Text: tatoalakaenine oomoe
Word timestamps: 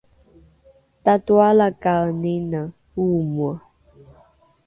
tatoalakaenine 1.03 2.61
oomoe 3.03 3.53